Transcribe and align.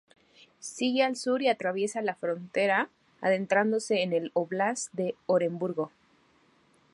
Sigue 0.59 1.03
al 1.03 1.15
sur 1.15 1.43
y 1.43 1.47
atraviesa 1.47 2.01
la 2.01 2.15
frontera 2.15 2.89
adentrándose 3.21 4.01
en 4.01 4.13
el 4.13 4.31
óblast 4.33 4.91
de 4.93 5.13
Oremburgo. 5.27 5.91